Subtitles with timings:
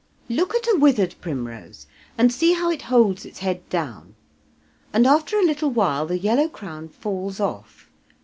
[0.29, 1.85] Look at a withered primrose,
[2.17, 4.15] and see how it holds its head down,
[4.91, 7.87] and after a little while the yellow crown falls off.